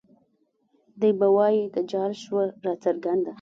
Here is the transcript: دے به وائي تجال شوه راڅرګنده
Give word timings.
دے 0.99 1.09
به 1.19 1.27
وائي 1.35 1.61
تجال 1.75 2.11
شوه 2.23 2.43
راڅرګنده 2.65 3.29